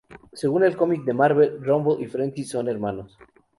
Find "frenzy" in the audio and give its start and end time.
2.07-2.43